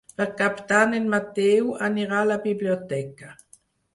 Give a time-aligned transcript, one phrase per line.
[0.19, 3.31] Per Cap d'Any en Mateu anirà a la biblioteca.